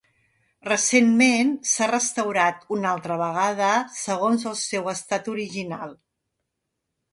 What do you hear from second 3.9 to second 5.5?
segons el seu estat